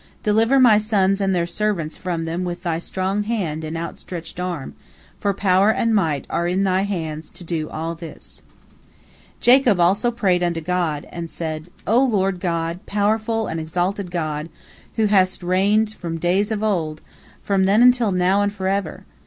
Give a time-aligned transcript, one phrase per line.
[0.23, 4.73] Deliver my sons and their servants from them with Thy strong hand and outstretched arm,
[5.19, 8.41] for power and might are in Thy hands to do all this."
[9.39, 14.49] Jacob also prayed unto God, and said: "O Lord God, powerful and exalted God,
[14.95, 17.01] who hast reigned from days of old,
[17.43, 19.05] from then until now and forever!